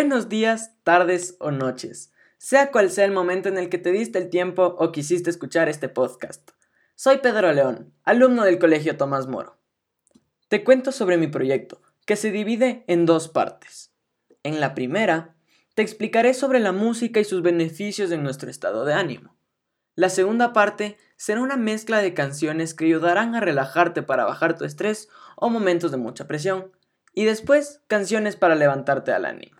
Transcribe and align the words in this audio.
Buenos 0.00 0.30
días, 0.30 0.72
tardes 0.82 1.36
o 1.40 1.50
noches, 1.50 2.10
sea 2.38 2.70
cual 2.70 2.90
sea 2.90 3.04
el 3.04 3.12
momento 3.12 3.50
en 3.50 3.58
el 3.58 3.68
que 3.68 3.76
te 3.76 3.92
diste 3.92 4.18
el 4.18 4.30
tiempo 4.30 4.74
o 4.78 4.92
quisiste 4.92 5.28
escuchar 5.28 5.68
este 5.68 5.90
podcast. 5.90 6.52
Soy 6.94 7.18
Pedro 7.18 7.52
León, 7.52 7.92
alumno 8.04 8.44
del 8.44 8.58
Colegio 8.58 8.96
Tomás 8.96 9.26
Moro. 9.26 9.58
Te 10.48 10.64
cuento 10.64 10.90
sobre 10.90 11.18
mi 11.18 11.26
proyecto, 11.26 11.82
que 12.06 12.16
se 12.16 12.30
divide 12.30 12.82
en 12.86 13.04
dos 13.04 13.28
partes. 13.28 13.92
En 14.42 14.58
la 14.58 14.74
primera, 14.74 15.34
te 15.74 15.82
explicaré 15.82 16.32
sobre 16.32 16.60
la 16.60 16.72
música 16.72 17.20
y 17.20 17.24
sus 17.24 17.42
beneficios 17.42 18.10
en 18.10 18.22
nuestro 18.22 18.48
estado 18.48 18.86
de 18.86 18.94
ánimo. 18.94 19.36
La 19.96 20.08
segunda 20.08 20.54
parte 20.54 20.96
será 21.18 21.42
una 21.42 21.58
mezcla 21.58 21.98
de 21.98 22.14
canciones 22.14 22.72
que 22.72 22.86
ayudarán 22.86 23.34
a 23.34 23.40
relajarte 23.40 24.02
para 24.02 24.24
bajar 24.24 24.56
tu 24.56 24.64
estrés 24.64 25.10
o 25.36 25.50
momentos 25.50 25.90
de 25.90 25.98
mucha 25.98 26.26
presión, 26.26 26.72
y 27.12 27.26
después 27.26 27.82
canciones 27.86 28.36
para 28.36 28.54
levantarte 28.54 29.12
al 29.12 29.26
ánimo. 29.26 29.59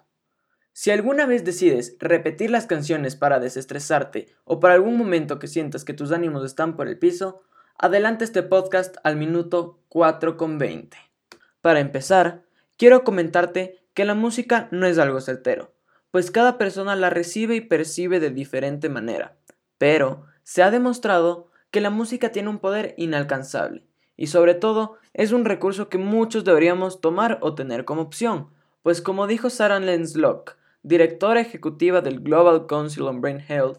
Si 0.73 0.91
alguna 0.91 1.27
vez 1.27 1.45
decides 1.45 1.97
repetir 1.98 2.51
las 2.51 2.66
canciones 2.66 3.16
para 3.16 3.41
desestresarte 3.41 4.28
o 4.45 4.61
para 4.61 4.74
algún 4.74 4.97
momento 4.97 5.38
que 5.38 5.48
sientas 5.48 5.84
que 5.84 5.95
tus 5.95 6.12
ánimos 6.12 6.45
están 6.45 6.77
por 6.77 6.88
el 6.88 6.98
piso, 6.98 7.42
adelante 7.77 8.24
este 8.24 8.42
podcast 8.42 8.97
al 9.02 9.16
minuto 9.16 9.80
4,20. 9.91 10.91
Para 11.61 11.80
empezar, 11.80 12.42
quiero 12.77 13.05
comentarte 13.05 13.83
que 13.95 14.05
la 14.05 14.14
música 14.14 14.69
no 14.70 14.87
es 14.87 14.98
algo 14.98 15.20
certero, 15.20 15.75
pues 16.11 16.30
cada 16.30 16.56
persona 16.56 16.97
la 16.97 17.11
recibe 17.11 17.56
y 17.56 17.61
percibe 17.61 18.20
de 18.20 18.30
diferente 18.30 18.89
manera, 18.89 19.37
pero 19.77 20.25
se 20.42 20.62
ha 20.62 20.70
demostrado 20.70 21.50
que 21.70 21.80
la 21.80 21.91
música 21.91 22.33
tiene 22.33 22.48
un 22.48 22.59
poder 22.59 22.95
inalcanzable 22.97 23.87
y 24.16 24.28
sobre 24.28 24.55
todo 24.55 24.98
es 25.14 25.33
un 25.33 25.45
recurso 25.45 25.89
que 25.89 25.98
muchos 25.98 26.45
deberíamos 26.45 27.00
tomar 27.00 27.39
o 27.41 27.55
tener 27.55 27.84
como 27.84 28.02
opción, 28.02 28.50
pues 28.83 29.00
como 29.00 29.27
dijo 29.27 29.50
Sarah 29.50 29.80
Lenz 29.80 30.16
Locke, 30.16 30.59
directora 30.83 31.41
ejecutiva 31.41 32.00
del 32.00 32.20
Global 32.20 32.67
Council 32.67 33.05
on 33.05 33.20
Brain 33.20 33.41
Health, 33.47 33.78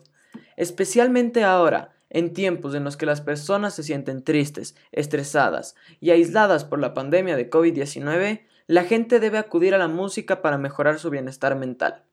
especialmente 0.55 1.43
ahora, 1.43 1.93
en 2.09 2.33
tiempos 2.33 2.75
en 2.75 2.83
los 2.83 2.97
que 2.97 3.05
las 3.05 3.21
personas 3.21 3.73
se 3.73 3.83
sienten 3.83 4.23
tristes, 4.23 4.75
estresadas 4.91 5.75
y 5.99 6.11
aisladas 6.11 6.65
por 6.65 6.79
la 6.79 6.93
pandemia 6.93 7.37
de 7.37 7.49
COVID-19, 7.49 8.41
la 8.67 8.83
gente 8.83 9.19
debe 9.19 9.37
acudir 9.37 9.73
a 9.73 9.77
la 9.77 9.87
música 9.87 10.41
para 10.41 10.57
mejorar 10.57 10.99
su 10.99 11.09
bienestar 11.09 11.55
mental. 11.55 12.03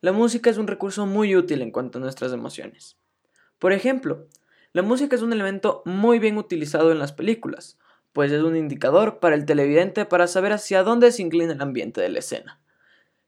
La 0.00 0.12
música 0.12 0.50
es 0.50 0.58
un 0.58 0.66
recurso 0.66 1.06
muy 1.06 1.34
útil 1.36 1.62
en 1.62 1.70
cuanto 1.70 1.98
a 1.98 2.00
nuestras 2.00 2.32
emociones. 2.32 2.96
Por 3.58 3.72
ejemplo, 3.72 4.26
la 4.72 4.82
música 4.82 5.16
es 5.16 5.22
un 5.22 5.32
elemento 5.32 5.82
muy 5.86 6.18
bien 6.18 6.36
utilizado 6.36 6.92
en 6.92 6.98
las 6.98 7.12
películas, 7.12 7.78
pues 8.12 8.30
es 8.32 8.42
un 8.42 8.56
indicador 8.56 9.20
para 9.20 9.34
el 9.34 9.46
televidente 9.46 10.04
para 10.04 10.26
saber 10.26 10.52
hacia 10.52 10.82
dónde 10.82 11.12
se 11.12 11.22
inclina 11.22 11.52
el 11.52 11.62
ambiente 11.62 12.00
de 12.00 12.08
la 12.08 12.18
escena. 12.18 12.60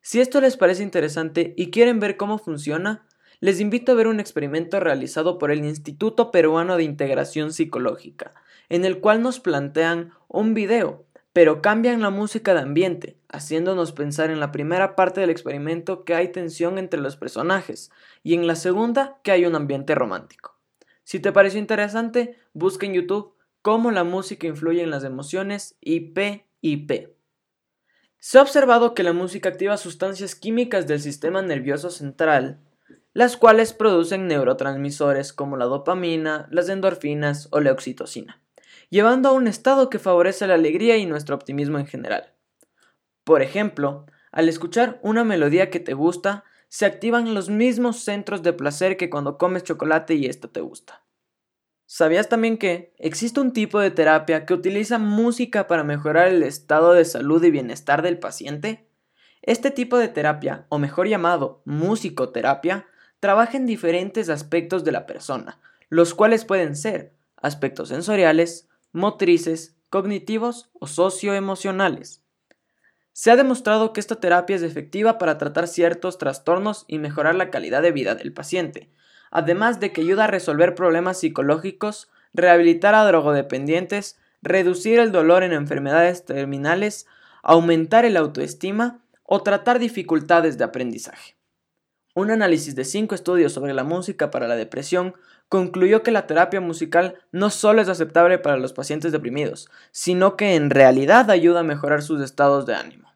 Si 0.09 0.23
esto 0.23 0.41
les 0.41 0.57
parece 0.57 0.83
interesante 0.83 1.53
y 1.55 1.71
quieren 1.71 2.01
ver 2.01 2.17
cómo 2.17 2.39
funciona, 2.39 3.05
les 3.41 3.61
invito 3.61 3.93
a 3.93 3.95
ver 3.95 4.07
un 4.07 4.21
experimento 4.21 4.81
realizado 4.81 5.37
por 5.37 5.51
el 5.51 5.63
Instituto 5.67 6.31
Peruano 6.31 6.79
de 6.79 6.85
Integración 6.85 7.53
Psicológica, 7.53 8.33
en 8.71 8.87
el 8.87 9.01
cual 9.01 9.21
nos 9.21 9.39
plantean 9.39 10.15
un 10.27 10.55
video, 10.55 11.05
pero 11.35 11.61
cambian 11.61 12.01
la 12.01 12.09
música 12.09 12.55
de 12.55 12.61
ambiente, 12.61 13.19
haciéndonos 13.29 13.93
pensar 13.93 14.31
en 14.31 14.41
la 14.41 14.51
primera 14.51 14.97
parte 14.97 15.21
del 15.21 15.29
experimento 15.29 16.07
que 16.07 16.15
hay 16.15 16.33
tensión 16.33 16.79
entre 16.79 17.01
los 17.01 17.19
personajes 17.19 17.91
y 18.23 18.33
en 18.33 18.47
la 18.47 18.57
segunda 18.57 19.19
que 19.23 19.33
hay 19.33 19.45
un 19.45 19.57
ambiente 19.57 19.95
romántico. 19.95 20.57
Si 21.05 21.21
te 21.21 21.33
pareció 21.33 21.61
interesante, 21.61 22.39
busca 22.55 22.87
en 22.87 22.95
YouTube 22.95 23.35
cómo 23.61 23.91
la 23.91 24.05
música 24.05 24.47
influye 24.47 24.83
en 24.83 24.91
las 24.91 25.05
emociones 25.05 25.77
y 25.83 26.01
PIP. 26.01 27.18
Se 28.21 28.39
ha 28.39 28.43
observado 28.43 28.95
que 28.95 29.05
la 29.05 29.13
música 29.13 29.49
activa 29.49 29.77
sustancias 29.77 30.35
químicas 30.35 30.89
del 30.89 31.01
sistema 31.01 31.41
nervioso 31.41 31.91
central, 31.91 32.61
las 33.13 33.37
cuales 33.37 33.73
producen 33.73 34.27
neurotransmisores 34.27 35.33
como 35.33 35.57
la 35.57 35.67
dopamina, 35.67 36.49
las 36.51 36.69
endorfinas 36.69 37.49
o 37.53 37.61
la 37.61 37.71
oxitocina, 37.71 38.43
llevando 38.91 39.29
a 39.29 39.33
un 39.33 39.47
estado 39.47 39.89
que 39.89 40.01
favorece 40.01 40.49
la 40.49 40.55
alegría 40.55 40.97
y 40.97 41.07
nuestro 41.07 41.37
optimismo 41.37 41.79
en 41.79 41.87
general. 41.87 42.35
Por 43.23 43.41
ejemplo, 43.41 44.07
al 44.33 44.49
escuchar 44.49 44.99
una 45.03 45.23
melodía 45.23 45.71
que 45.71 45.81
te 45.81 45.95
gusta, 45.95 46.45
se 46.69 46.87
activan 46.87 47.35
los 47.35 47.49
mismos 47.51 48.01
centros 48.01 48.43
de 48.43 48.53
placer 48.53 48.97
que 48.97 49.11
cuando 49.11 49.39
comes 49.39 49.63
chocolate 49.63 50.15
y 50.15 50.27
esto 50.27 50.51
te 50.51 50.61
gusta. 50.61 51.05
¿Sabías 51.91 52.29
también 52.29 52.59
que 52.59 52.93
existe 52.99 53.41
un 53.41 53.55
tipo 53.55 53.81
de 53.81 53.91
terapia 53.91 54.45
que 54.45 54.53
utiliza 54.53 54.99
música 54.99 55.67
para 55.67 55.85
mejorar 55.85 56.29
el 56.29 56.43
estado 56.43 56.93
de 56.93 57.07
salud 57.07 57.43
y 57.43 57.51
bienestar 57.51 58.03
del 58.03 58.19
paciente? 58.19 58.87
Este 59.41 59.71
tipo 59.71 59.97
de 59.97 60.09
terapia, 60.09 60.67
o 60.69 60.79
mejor 60.79 61.09
llamado 61.09 61.63
musicoterapia, 61.65 62.87
trabaja 63.21 63.57
en 63.57 63.65
diferentes 63.65 64.29
aspectos 64.29 64.85
de 64.85 64.93
la 64.93 65.07
persona, 65.07 65.63
los 65.89 66.13
cuales 66.13 66.45
pueden 66.45 66.77
ser 66.77 67.15
aspectos 67.37 67.89
sensoriales, 67.89 68.69
motrices, 68.93 69.79
cognitivos 69.89 70.69
o 70.75 70.87
socioemocionales. 70.87 72.23
Se 73.15 73.31
ha 73.31 73.37
demostrado 73.37 73.95
que 73.95 74.01
esta 74.01 74.17
terapia 74.17 74.57
es 74.57 74.63
efectiva 74.63 75.17
para 75.17 75.39
tratar 75.39 75.67
ciertos 75.67 76.19
trastornos 76.19 76.85
y 76.87 76.99
mejorar 76.99 77.35
la 77.35 77.49
calidad 77.49 77.81
de 77.81 77.93
vida 77.93 78.15
del 78.15 78.35
paciente, 78.35 78.91
además 79.31 79.81
de 79.81 79.93
que 79.93 80.01
ayuda 80.01 80.25
a 80.25 80.29
resolver 80.29 80.75
problemas 80.75 81.21
psicológicos, 81.21 82.11
rehabilitar 82.35 82.95
a 82.95 83.05
drogodependientes, 83.05 84.19
reducir 84.43 84.99
el 84.99 85.13
dolor 85.13 85.43
en 85.43 85.53
enfermedades 85.53 86.25
terminales, 86.25 87.07
aumentar 87.43 88.05
el 88.05 88.17
autoestima 88.17 89.01
o 89.23 89.43
tratar 89.43 89.79
dificultades 89.79 90.59
de 90.59 90.65
aprendizaje. 90.65 91.37
Un 92.15 92.31
análisis 92.31 92.75
de 92.75 92.85
cinco 92.85 93.15
estudios 93.15 93.53
sobre 93.53 93.75
la 93.75 93.85
música 93.85 94.31
para 94.31 94.49
la 94.49 94.57
depresión 94.57 95.15
concluyó 95.49 96.03
que 96.03 96.11
la 96.11 96.27
terapia 96.27 96.61
musical 96.61 97.15
no 97.31 97.51
solo 97.51 97.81
es 97.81 97.89
aceptable 97.89 98.39
para 98.39 98.57
los 98.57 98.73
pacientes 98.73 99.13
deprimidos, 99.13 99.71
sino 99.93 100.37
que 100.37 100.55
en 100.55 100.71
realidad 100.71 101.31
ayuda 101.31 101.61
a 101.61 101.65
mejorar 101.65 102.03
sus 102.03 102.21
estados 102.21 102.67
de 102.67 102.75
ánimo. 102.75 103.09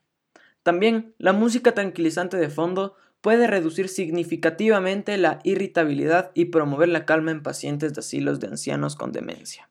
También 0.62 1.15
la 1.19 1.33
música 1.33 1.72
tranquilizante 1.72 2.37
de 2.37 2.49
fondo 2.49 2.95
puede 3.22 3.47
reducir 3.47 3.88
significativamente 3.88 5.16
la 5.16 5.38
irritabilidad 5.44 6.33
y 6.34 6.47
promover 6.47 6.91
la 6.91 7.06
calma 7.06 7.31
en 7.31 7.43
pacientes 7.43 7.94
de 7.94 8.00
asilos 8.00 8.41
de 8.41 8.49
ancianos 8.49 8.97
con 8.97 9.12
demencia. 9.12 9.71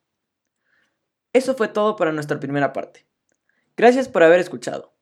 Eso 1.34 1.54
fue 1.54 1.68
todo 1.68 1.96
para 1.98 2.14
nuestra 2.14 2.40
primera 2.40 2.74
parte. 2.74 3.06
Gracias 3.78 4.08
por 4.08 4.24
haber 4.24 4.40
escuchado. 4.40 4.94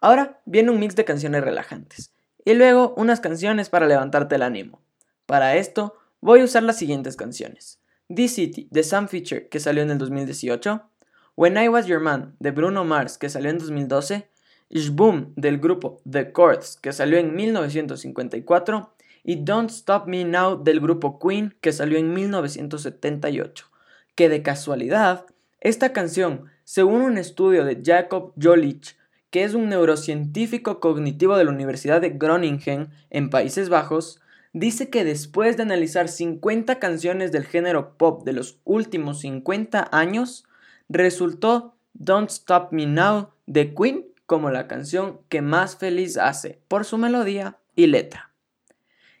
Ahora 0.00 0.40
viene 0.44 0.70
un 0.70 0.78
mix 0.78 0.94
de 0.96 1.06
canciones 1.06 1.42
relajantes 1.42 2.12
y 2.44 2.54
luego 2.54 2.94
unas 2.96 3.20
canciones 3.20 3.70
para 3.70 3.86
levantarte 3.86 4.34
el 4.34 4.42
ánimo. 4.42 4.82
Para 5.24 5.56
esto 5.56 5.96
voy 6.20 6.40
a 6.40 6.44
usar 6.44 6.62
las 6.62 6.76
siguientes 6.76 7.16
canciones. 7.16 7.80
This 8.14 8.34
City 8.34 8.68
de 8.70 8.82
Sam 8.82 9.08
Fisher 9.08 9.48
que 9.48 9.60
salió 9.60 9.82
en 9.82 9.90
el 9.90 9.98
2018, 9.98 10.90
When 11.36 11.56
I 11.56 11.68
Was 11.68 11.86
Your 11.86 12.00
Man 12.00 12.36
de 12.38 12.50
Bruno 12.50 12.84
Mars 12.84 13.16
que 13.16 13.30
salió 13.30 13.48
en 13.48 13.58
2012 13.58 14.28
Shboom 14.70 15.32
del 15.36 15.58
grupo 15.58 16.00
The 16.10 16.32
Chords, 16.32 16.78
que 16.80 16.92
salió 16.92 17.18
en 17.18 17.34
1954, 17.34 18.94
y 19.22 19.36
Don't 19.36 19.70
Stop 19.70 20.06
Me 20.06 20.24
Now 20.24 20.62
del 20.62 20.80
grupo 20.80 21.18
Queen, 21.18 21.54
que 21.60 21.72
salió 21.72 21.98
en 21.98 22.12
1978. 22.12 23.66
Que 24.14 24.28
de 24.28 24.42
casualidad, 24.42 25.26
esta 25.60 25.92
canción, 25.92 26.44
según 26.64 27.00
un 27.00 27.18
estudio 27.18 27.64
de 27.64 27.80
Jacob 27.82 28.32
Jolich, 28.40 28.96
que 29.30 29.44
es 29.44 29.54
un 29.54 29.68
neurocientífico 29.68 30.78
cognitivo 30.78 31.36
de 31.36 31.44
la 31.44 31.50
Universidad 31.50 32.00
de 32.00 32.10
Groningen 32.10 32.90
en 33.10 33.30
Países 33.30 33.68
Bajos, 33.68 34.20
dice 34.52 34.90
que 34.90 35.04
después 35.04 35.56
de 35.56 35.64
analizar 35.64 36.08
50 36.08 36.78
canciones 36.78 37.32
del 37.32 37.44
género 37.44 37.96
pop 37.96 38.24
de 38.24 38.32
los 38.32 38.60
últimos 38.64 39.20
50 39.20 39.88
años, 39.90 40.44
resultó 40.88 41.74
Don't 41.94 42.30
Stop 42.30 42.72
Me 42.72 42.86
Now 42.86 43.30
de 43.46 43.74
Queen 43.74 44.04
como 44.26 44.50
la 44.50 44.66
canción 44.66 45.20
que 45.28 45.42
más 45.42 45.76
feliz 45.76 46.16
hace 46.16 46.62
por 46.68 46.84
su 46.84 46.98
melodía 46.98 47.58
y 47.76 47.86
letra. 47.86 48.32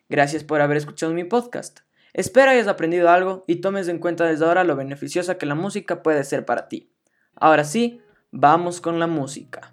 Gracias 0.08 0.44
por 0.44 0.60
haber 0.60 0.76
escuchado 0.76 1.12
mi 1.12 1.24
podcast. 1.24 1.80
Espero 2.12 2.50
hayas 2.50 2.68
aprendido 2.68 3.10
algo 3.10 3.44
y 3.48 3.56
tomes 3.56 3.88
en 3.88 3.98
cuenta 3.98 4.24
desde 4.24 4.44
ahora 4.44 4.64
lo 4.64 4.76
beneficiosa 4.76 5.36
que 5.36 5.46
la 5.46 5.54
música 5.54 6.02
puede 6.02 6.22
ser 6.24 6.44
para 6.44 6.68
ti. 6.68 6.92
Ahora 7.34 7.64
sí, 7.64 8.00
vamos 8.30 8.80
con 8.80 9.00
la 9.00 9.08
música. 9.08 9.70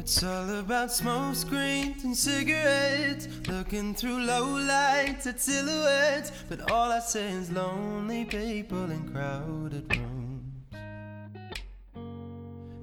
It's 0.00 0.22
all 0.24 0.48
about 0.58 0.90
smoke 0.90 1.34
screens 1.34 2.04
and 2.04 2.16
cigarettes, 2.16 3.28
looking 3.46 3.94
through 3.94 4.24
low 4.24 4.46
lights 4.46 5.26
at 5.26 5.38
silhouettes. 5.38 6.32
But 6.48 6.70
all 6.70 6.90
I 6.90 7.00
see 7.00 7.20
is 7.20 7.50
lonely 7.50 8.24
people 8.24 8.90
in 8.90 9.12
crowded 9.12 9.94
rooms. 9.94 10.64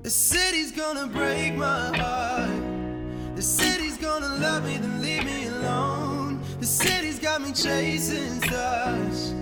The 0.03 0.11
city's 0.11 0.71
gonna 0.71 1.07
break 1.07 1.55
my 1.55 1.97
heart. 1.97 3.35
The 3.35 3.41
city's 3.41 3.97
gonna 3.97 4.35
love 4.35 4.63
me, 4.65 4.77
then 4.77 5.01
leave 5.01 5.25
me 5.25 5.47
alone. 5.47 6.39
The 6.59 6.67
city's 6.67 7.17
got 7.17 7.41
me 7.41 7.51
chasing 7.51 8.39
stars. 8.43 9.33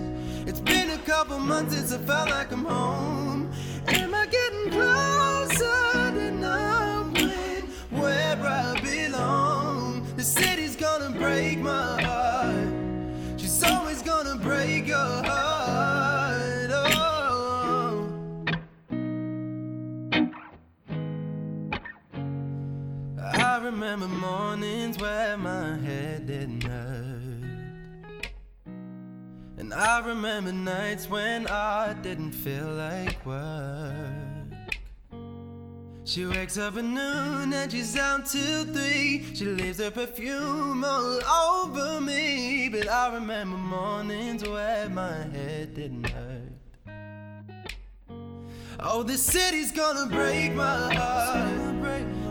It's 0.46 0.60
been 0.60 0.92
a 0.92 0.98
couple 1.04 1.38
months 1.38 1.74
since 1.74 1.92
I 1.92 1.98
felt 1.98 2.30
like 2.30 2.50
I'm 2.52 2.64
home. 2.64 3.25
Gonna 10.76 11.10
break 11.10 11.58
my 11.58 12.02
heart. 12.02 12.68
She's 13.36 13.62
always 13.62 14.02
gonna 14.02 14.36
break 14.36 14.86
your 14.86 14.96
heart. 14.96 16.70
Oh. 16.70 18.08
I 23.18 23.58
remember 23.62 24.08
mornings 24.08 24.98
where 24.98 25.36
my 25.36 25.76
head 25.78 26.26
didn't 26.26 26.62
hurt. 26.62 28.26
And 29.58 29.72
I 29.72 30.00
remember 30.06 30.52
nights 30.52 31.08
when 31.08 31.46
I 31.46 31.94
didn't 32.02 32.32
feel 32.32 32.72
like 32.72 33.24
work. 33.24 34.15
She 36.06 36.24
wakes 36.24 36.56
up 36.56 36.76
at 36.76 36.84
noon 36.84 37.52
and 37.52 37.72
she's 37.72 37.96
out 37.96 38.26
till 38.26 38.64
three. 38.66 39.24
She 39.34 39.44
leaves 39.44 39.80
her 39.80 39.90
perfume 39.90 40.84
all 40.84 41.18
over 41.64 42.00
me. 42.00 42.68
But 42.68 42.88
I 42.88 43.12
remember 43.12 43.56
mornings 43.56 44.48
where 44.48 44.88
my 44.88 45.24
head 45.34 45.74
didn't 45.74 46.08
hurt. 46.08 46.52
Oh, 48.78 49.02
the 49.02 49.18
city's 49.18 49.72
gonna 49.72 50.06
break 50.06 50.54
my 50.54 50.94
heart. 50.94 51.84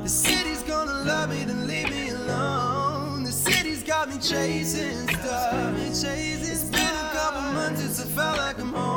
The 0.04 0.10
city's 0.10 0.64
gonna 0.64 1.04
love 1.04 1.32
me, 1.32 1.44
then 1.44 1.68
leave 1.68 1.90
me 1.90 2.12
alone. 2.12 3.24
The 3.24 3.32
city's 3.34 3.84
got 3.84 4.08
me 4.08 4.16
chasing 4.22 5.10
stars. 5.10 6.02
It's 6.06 6.64
been 6.64 6.96
a 6.96 7.10
couple 7.12 7.42
months 7.52 7.82
since 7.82 8.00
I 8.00 8.06
felt 8.06 8.38
like 8.38 8.58
I'm 8.58 8.72
home. 8.72 8.95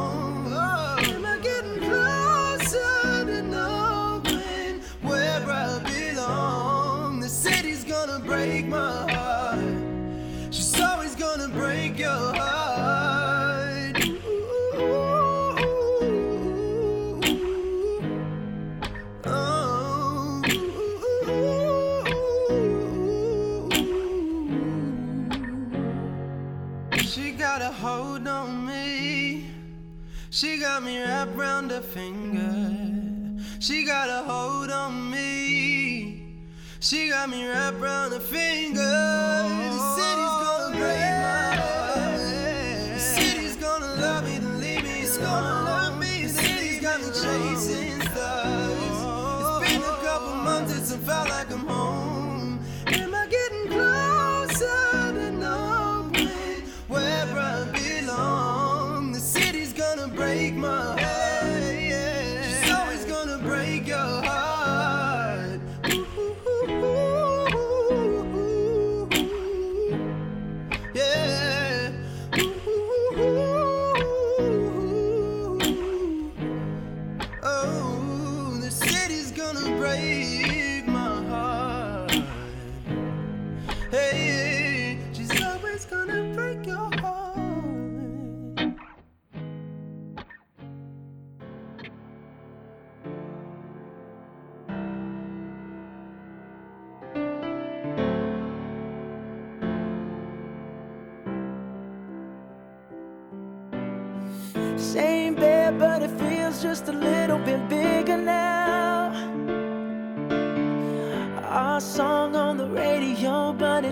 It's 45.19 45.26
gonna 45.26 45.65
love 45.65 45.99
me. 45.99 46.29
City's 46.29 46.81
got 46.81 47.00
me 47.00 47.09
chasing 47.09 48.00
stars. 48.03 49.62
It's 49.65 49.73
been 49.73 49.82
a 49.82 49.97
couple 50.06 50.35
months 50.35 50.75
since 50.75 51.09
I 51.09 51.38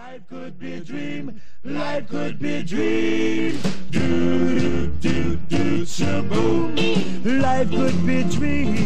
Life 0.00 0.22
could 0.30 0.58
be 0.58 0.72
a 0.72 0.80
dream, 0.80 1.40
life 1.62 2.08
could 2.08 2.38
be 2.38 2.54
a 2.54 2.62
dream. 2.62 3.60
Do, 3.90 4.58
do, 4.58 4.86
do, 4.86 5.36
do, 5.36 5.82
shaboom. 5.84 7.42
Life 7.42 7.70
could 7.70 8.06
be 8.06 8.20
a 8.20 8.24
dream. 8.24 8.76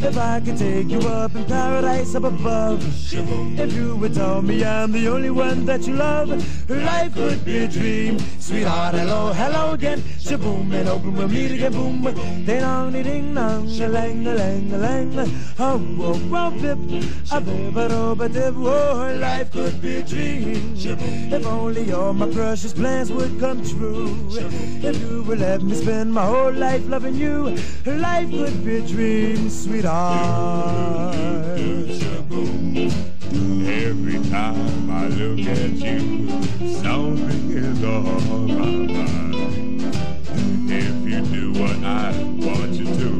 If 0.00 0.16
I 0.16 0.40
could 0.40 0.56
take 0.56 0.88
you 0.88 1.00
up 1.00 1.34
in 1.34 1.44
paradise 1.44 2.14
up 2.14 2.24
above. 2.24 2.82
If 3.12 3.72
you 3.74 3.96
would 3.96 4.14
tell 4.14 4.40
me 4.40 4.64
I'm 4.64 4.92
the 4.92 5.08
only 5.08 5.30
one 5.30 5.66
that 5.66 5.86
you 5.86 5.94
love. 5.94 6.30
Life 6.70 7.14
could 7.14 7.44
be 7.44 7.58
a 7.58 7.68
dream. 7.68 8.18
Sweetheart, 8.38 8.94
hello, 8.94 9.32
hello 9.34 9.72
again. 9.74 10.00
Shaboom, 10.00 10.72
and 10.72 10.88
open 10.88 11.14
we'll 11.14 11.28
meet 11.28 11.50
again. 11.50 11.72
Boom, 11.72 12.02
ding 12.46 12.60
dong, 12.60 12.92
ding 12.92 13.34
dong, 13.34 13.68
a 13.68 13.88
lang, 13.88 14.26
a 14.26 14.34
lang, 14.34 14.72
a 14.72 14.78
lang. 14.78 15.30
Oh, 15.58 15.78
oh, 16.00 16.30
oh, 16.32 16.50
bip, 16.50 16.78
a 17.32 17.40
bip, 17.40 18.20
a 18.20 18.28
dip. 18.28 18.54
Oh, 18.56 19.18
life 19.20 19.52
could 19.52 19.82
be 19.82 19.96
a 19.96 20.02
dream. 20.02 20.37
If 20.40 21.46
only 21.46 21.92
all 21.92 22.12
my 22.12 22.30
precious 22.30 22.72
plans 22.72 23.10
would 23.10 23.40
come 23.40 23.64
true. 23.64 24.16
If 24.30 25.00
you 25.00 25.24
would 25.24 25.40
let 25.40 25.62
me 25.62 25.74
spend 25.74 26.12
my 26.12 26.24
whole 26.24 26.52
life 26.52 26.88
loving 26.88 27.16
you, 27.16 27.56
life 27.84 28.30
could 28.30 28.64
be 28.64 28.76
a 28.76 28.80
dream, 28.86 29.50
sweetheart. 29.50 31.16
Every 33.66 34.20
time 34.30 34.90
I 34.90 35.08
look 35.08 35.40
at 35.40 35.72
you, 35.72 36.28
something 36.74 37.50
is 37.50 37.82
on 37.82 38.46
my 38.46 38.94
mind. 38.94 39.94
If 40.70 40.94
you 41.10 41.20
do 41.34 41.52
what 41.60 41.82
I 41.82 42.12
want 42.38 42.74
you 42.74 42.84
to, 42.84 43.10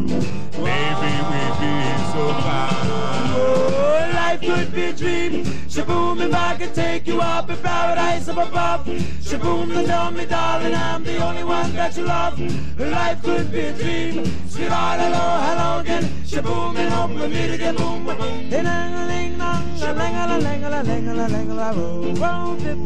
maybe 0.62 1.10
we'd 1.30 1.54
be 1.58 1.74
so 2.12 2.32
fine. 2.44 3.26
Oh, 3.34 4.10
life 4.14 4.40
could 4.40 4.72
be 4.72 4.82
a 4.84 4.92
dream. 4.92 5.57
Shaboom, 5.68 6.20
if 6.22 6.34
I 6.34 6.56
could 6.56 6.74
take 6.74 7.06
you 7.06 7.20
up 7.20 7.50
in 7.50 7.56
paradise 7.58 8.26
up 8.28 8.38
above. 8.38 8.86
Shaboom, 8.86 9.68
then 9.68 9.84
tell 9.86 10.10
me, 10.10 10.24
darling, 10.24 10.74
I'm 10.74 11.04
the 11.04 11.18
only 11.18 11.44
one 11.44 11.74
that 11.74 11.94
you 11.94 12.04
love. 12.04 12.40
Life 12.78 13.22
could 13.22 13.52
be 13.52 13.60
a 13.60 13.72
dream. 13.74 14.24
Sweetheart, 14.48 14.98
hello, 14.98 15.40
hello 15.46 15.80
again. 15.80 16.04
Shaboom, 16.24 16.76
and 16.76 16.92
hope 16.92 17.10
we 17.10 17.28
meet 17.28 17.50
again. 17.54 17.76
Boom, 17.76 18.06
boom, 18.06 18.16
boom. 18.16 18.48
Ding, 18.48 18.64
dong, 18.64 19.08
ding, 19.08 19.36
dong, 19.36 19.82
a 19.82 19.92
lang, 19.92 20.14
a 20.14 20.26
la, 20.26 20.36
lang, 20.38 20.64
a 20.64 20.70
la, 20.70 20.80
lang, 20.80 21.08
a 21.08 21.14
la, 21.14 21.26
lang, 21.26 21.50
a 21.50 21.54
la, 21.54 21.70
roll, 21.70 22.14
roll, 22.14 22.56
dip. 22.56 22.78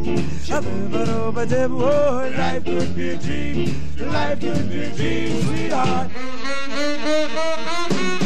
A 0.51 0.61
bip, 0.61 0.93
a 8.19 8.22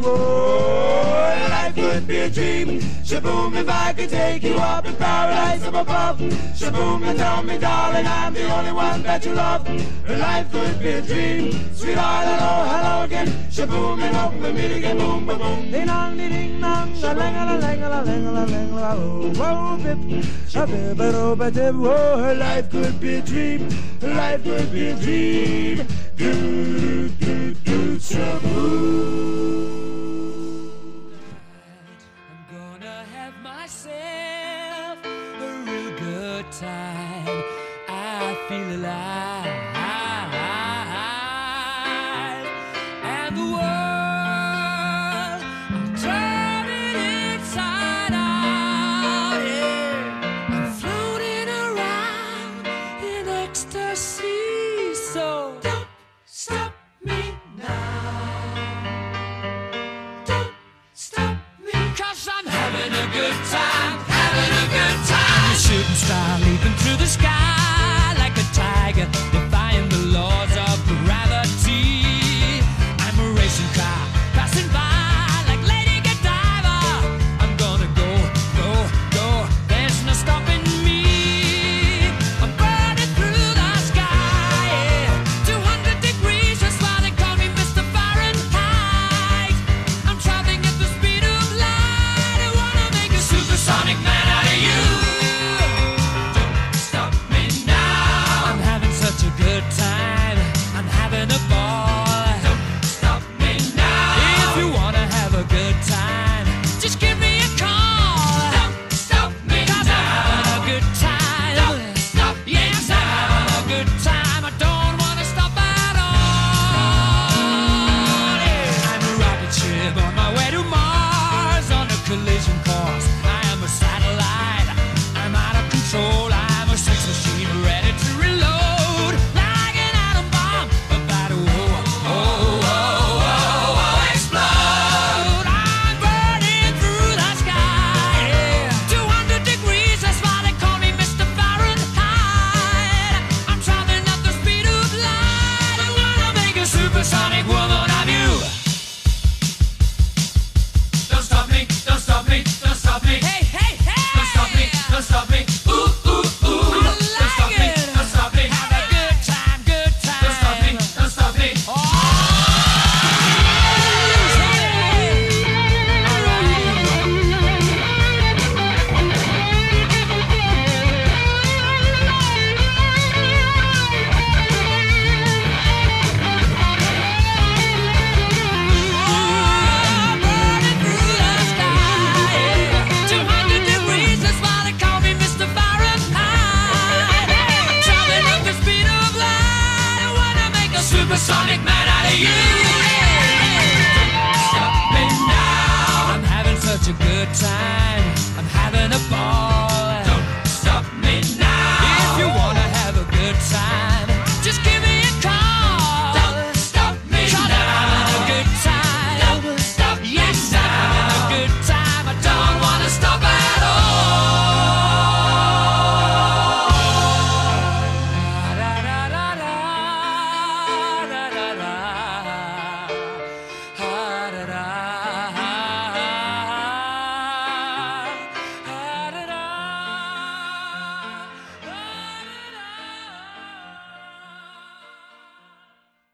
Whoa, 0.00 1.46
life 1.50 1.74
could 1.74 2.06
be 2.06 2.18
a 2.18 2.30
dream. 2.30 2.80
Shaboom, 3.04 3.56
if 3.56 3.68
I 3.68 3.92
could 3.92 4.10
take 4.10 4.42
you 4.42 4.54
up 4.56 4.83
up 5.74 5.86
above. 5.86 6.18
Shaboom, 6.54 7.02
and 7.02 7.18
tell 7.18 7.42
me, 7.42 7.58
darling, 7.58 8.06
I'm 8.06 8.34
the 8.34 8.52
only 8.52 8.72
one 8.72 9.02
that 9.02 9.24
you 9.24 9.32
love. 9.34 9.68
Life 10.08 10.52
could 10.52 10.78
be 10.78 10.90
a 10.90 11.02
dream. 11.02 11.52
Sweetheart, 11.74 12.26
hello, 12.26 12.54
hello 12.72 13.02
again. 13.04 13.28
Shaboom, 13.50 14.02
and 14.02 14.16
hope 14.16 14.34
we 14.34 14.52
meet 14.52 14.76
again. 14.76 14.98
Boom, 14.98 15.26
boom, 15.26 15.38
boom. 15.38 15.70
Ding 15.70 15.86
dong, 15.86 16.16
ding 16.16 16.60
dong, 16.60 16.92
a 16.92 17.14
lang 17.14 17.36
a 17.36 17.44
la 17.44 17.56
lang 17.56 17.82
a 17.82 17.88
la 17.88 18.00
lang 18.00 18.26
a 18.26 18.32
la 18.32 18.44
lang 18.44 18.70
a 18.70 18.76
la 18.76 18.94
oh, 18.94 19.32
whoa, 19.36 19.76
bip, 19.82 19.98
a 20.54 20.66
bip, 20.66 21.00
a 21.00 21.12
do, 21.12 21.36
ba 21.36 21.50
dip. 21.50 21.74
Oh, 21.74 21.80
whoa, 21.80 22.34
life 22.34 22.70
could 22.70 23.00
be 23.00 23.16
a 23.16 23.22
dream. 23.22 23.68
Life 24.00 24.44
could 24.44 24.72
be 24.72 24.88
a 24.88 24.94
dream. 24.94 25.86
Do, 26.16 27.08
do, 27.08 27.54
do, 27.54 27.96
shaboom. 27.98 29.63